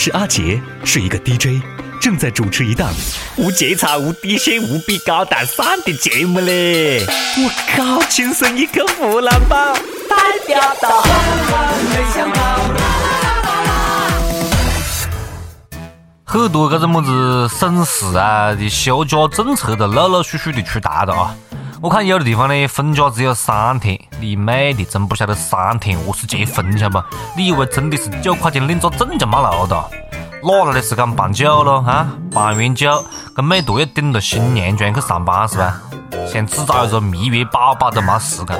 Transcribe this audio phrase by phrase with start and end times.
[0.00, 1.60] 是阿杰，是一个 DJ，
[2.00, 2.88] 正在主持一档
[3.36, 7.04] 无节操、无底线、无比高大上的节目嘞！
[7.36, 9.74] 我靠，亲生一个湖南宝，
[10.08, 10.16] 代
[10.46, 11.02] 表到。
[16.24, 21.34] 很多这种么子省市啊的休假政策都陆陆续续的出台了啊！
[21.80, 27.06] 我看有的地方呢，分假只有三天，你妹的，真不晓得三天何时结婚，晓得不？
[27.36, 29.90] 你以为真的是九块钱领个证就没路的？
[30.42, 31.84] 哪来的时间办酒咯？
[31.86, 35.80] 啊，办完酒，跟妹坨要顶着新娘妆去上班是吧？
[36.26, 38.58] 想制造一个蜜月宝宝都没时间。